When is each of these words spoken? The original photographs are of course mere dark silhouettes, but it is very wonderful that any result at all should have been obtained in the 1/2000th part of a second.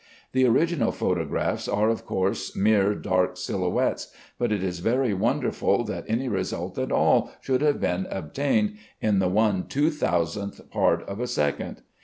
The 0.31 0.47
original 0.47 0.91
photographs 0.91 1.67
are 1.67 1.89
of 1.89 2.07
course 2.07 2.55
mere 2.55 2.95
dark 2.95 3.37
silhouettes, 3.37 4.11
but 4.39 4.51
it 4.51 4.63
is 4.63 4.79
very 4.79 5.13
wonderful 5.13 5.83
that 5.83 6.05
any 6.07 6.27
result 6.27 6.79
at 6.79 6.91
all 6.91 7.31
should 7.39 7.61
have 7.61 7.79
been 7.79 8.07
obtained 8.09 8.77
in 8.99 9.19
the 9.19 9.29
1/2000th 9.29 10.71
part 10.71 11.03
of 11.03 11.19
a 11.19 11.27
second. 11.27 11.83